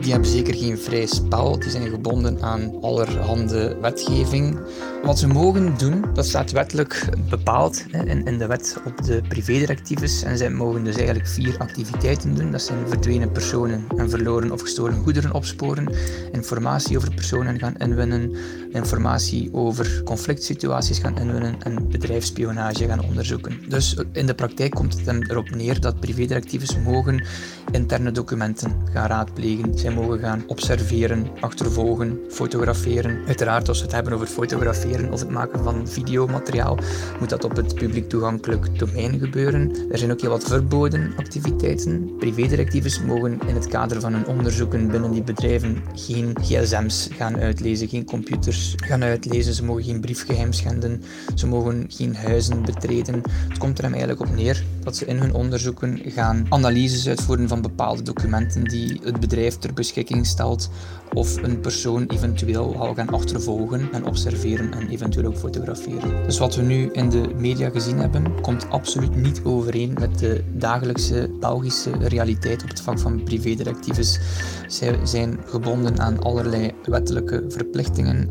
die 0.03 0.13
hebben 0.13 0.31
zeker 0.31 0.55
geen 0.55 0.79
vrij 0.79 1.07
spel. 1.07 1.59
Die 1.59 1.71
zijn 1.71 1.89
gebonden 1.89 2.43
aan 2.43 2.73
allerhande 2.81 3.77
wetgeving. 3.81 4.59
Wat 5.03 5.19
ze 5.19 5.27
mogen 5.27 5.79
doen, 5.79 6.05
dat 6.15 6.27
staat 6.27 6.51
wettelijk 6.51 7.09
bepaald 7.31 7.85
in, 8.05 8.39
de 8.39 8.47
wet 8.47 8.77
op 8.85 9.05
de 9.05 9.23
privédirectives. 9.29 10.23
En 10.23 10.39
zij 10.39 10.51
mogen 10.51 10.85
dus 10.85 10.97
eigenlijk 10.97 11.29
vier 11.29 11.59
activiteiten 11.59 12.35
doen. 12.35 12.51
Dat 12.51 12.63
zijn 12.63 12.89
verdwenen 12.89 13.33
personen 13.33 13.85
en 13.97 14.11
verloren 14.11 14.51
of 14.51 14.61
gestolen 14.61 14.95
goederen 14.95 15.33
opsporen, 15.33 15.95
informatie 16.33 16.97
over 16.97 17.15
personen 17.15 17.59
gaan 17.59 17.77
inwinnen, 17.77 18.37
informatie 18.73 19.49
over 19.53 20.03
conflict 20.05 20.45
situaties 20.45 20.99
gaan 20.99 21.19
inwinnen 21.19 21.63
en 21.63 21.89
bedrijfsspionage 21.89 22.87
gaan 22.87 23.05
onderzoeken. 23.05 23.59
Dus 23.69 23.97
in 24.13 24.27
de 24.27 24.35
praktijk 24.35 24.71
komt 24.71 25.01
het 25.05 25.31
erop 25.31 25.51
neer 25.51 25.81
dat 25.81 26.01
privédirectives 26.01 26.79
mogen 26.79 27.25
interne 27.73 28.11
documenten 28.11 28.73
gaan 28.93 29.07
raadplegen. 29.07 29.79
Mogen 29.93 30.19
gaan 30.19 30.45
observeren, 30.47 31.27
achtervolgen, 31.41 32.19
fotograferen. 32.31 33.19
Uiteraard, 33.27 33.69
als 33.69 33.79
we 33.79 33.85
het 33.85 33.95
hebben 33.95 34.13
over 34.13 34.27
fotograferen 34.27 35.13
of 35.13 35.21
het 35.21 35.31
maken 35.31 35.65
van 35.65 35.89
videomateriaal, 35.89 36.79
moet 37.21 37.29
dat 37.29 37.45
op 37.45 37.57
het 37.57 37.75
publiek 37.75 38.09
toegankelijk 38.09 38.79
domein 38.79 39.19
gebeuren. 39.19 39.91
Er 39.91 39.99
zijn 39.99 40.11
ook 40.11 40.21
heel 40.21 40.31
wat 40.31 40.45
verboden 40.45 41.13
activiteiten. 41.17 42.17
Privédirectives 42.19 43.03
mogen 43.03 43.41
in 43.47 43.55
het 43.55 43.69
kader 43.69 44.01
van 44.01 44.13
hun 44.13 44.27
onderzoeken 44.27 44.91
binnen 44.91 45.13
die 45.13 45.23
bedrijven 45.23 45.83
geen 45.95 46.37
gsm's 46.41 47.09
gaan 47.13 47.37
uitlezen, 47.37 47.89
geen 47.89 48.05
computers 48.05 48.75
gaan 48.77 49.03
uitlezen, 49.03 49.55
ze 49.55 49.65
mogen 49.65 49.85
geen 49.85 50.01
briefgeheim 50.01 50.53
schenden, 50.53 51.03
ze 51.35 51.47
mogen 51.47 51.85
geen 51.89 52.17
huizen 52.17 52.63
betreden. 52.63 53.23
Het 53.49 53.59
komt 53.59 53.79
er 53.79 53.85
hem 53.85 53.93
eigenlijk 53.93 54.23
op 54.23 54.37
neer 54.37 54.65
dat 54.85 54.97
ze 54.97 55.05
in 55.05 55.19
hun 55.19 55.35
onderzoeken 55.35 56.01
gaan 56.05 56.47
analyses 56.49 57.09
uitvoeren 57.09 57.49
van 57.49 57.63
bepaalde 57.63 58.03
documenten 58.03 58.65
die 58.65 59.01
het 59.03 59.21
bedrijf 59.21 59.57
ter 59.57 59.73
beschikking 59.83 60.27
stelt 60.27 60.71
of 61.13 61.43
een 61.43 61.61
persoon 61.61 62.07
eventueel 62.07 62.77
al 62.77 62.95
gaan 62.95 63.09
achtervolgen 63.09 63.89
en 63.93 64.07
observeren 64.07 64.73
en 64.73 64.89
eventueel 64.89 65.27
ook 65.27 65.37
fotograferen. 65.37 66.25
Dus 66.25 66.39
wat 66.39 66.55
we 66.55 66.63
nu 66.63 66.89
in 66.93 67.11
de 67.11 67.29
media 67.37 67.71
gezien 67.71 67.99
hebben, 67.99 68.41
komt 68.41 68.71
absoluut 68.71 69.15
niet 69.15 69.41
overeen 69.45 69.93
met 70.01 70.19
de 70.19 70.45
dagelijkse 70.53 71.31
Belgische 71.41 71.91
realiteit 72.01 72.63
op 72.63 72.69
het 72.69 72.81
vlak 72.81 72.99
van 72.99 73.23
privédirectives. 73.25 74.21
Zij 74.67 74.99
zijn 75.05 75.39
gebonden 75.47 76.01
aan 76.01 76.23
allerlei 76.23 76.73
wettelijke 76.85 77.45
verplichtingen. 77.49 78.31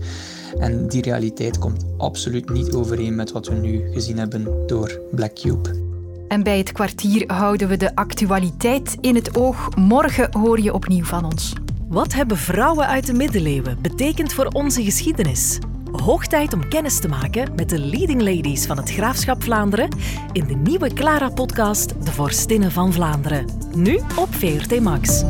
En 0.58 0.88
die 0.88 1.02
realiteit 1.02 1.58
komt 1.58 1.86
absoluut 1.98 2.50
niet 2.50 2.74
overeen 2.74 3.16
met 3.16 3.32
wat 3.32 3.48
we 3.48 3.56
nu 3.56 3.92
gezien 3.92 4.18
hebben 4.18 4.68
door 4.68 5.00
Black 5.12 5.34
Cube. 5.34 5.81
En 6.32 6.44
bij 6.44 6.58
het 6.58 6.72
kwartier 6.72 7.24
houden 7.34 7.68
we 7.68 7.78
de 7.78 7.96
actualiteit 7.96 8.98
in 9.02 9.16
het 9.16 9.38
oog. 9.38 9.76
Morgen 9.76 10.38
hoor 10.38 10.60
je 10.60 10.74
opnieuw 10.74 11.04
van 11.04 11.26
ons. 11.26 11.54
Wat 11.88 12.14
hebben 12.14 12.38
vrouwen 12.38 12.88
uit 12.88 13.06
de 13.06 13.14
middeleeuwen 13.14 13.78
betekend 13.82 14.34
voor 14.34 14.46
onze 14.46 14.84
geschiedenis? 14.84 15.60
Hoog 15.92 16.28
tijd 16.28 16.54
om 16.54 16.68
kennis 16.68 17.00
te 17.00 17.08
maken 17.08 17.56
met 17.56 17.70
de 17.70 17.80
leading 17.80 18.22
ladies 18.22 18.66
van 18.66 18.78
het 18.78 18.92
Graafschap 18.92 19.44
Vlaanderen 19.44 19.96
in 20.32 20.46
de 20.48 20.56
nieuwe 20.56 20.94
Clara-podcast 20.94 22.06
De 22.06 22.12
Vorstinnen 22.12 22.72
van 22.72 22.94
Vlaanderen. 22.94 23.46
Nu 23.76 24.00
op 24.16 24.36
VRT 24.36 24.80
Max. 24.80 25.24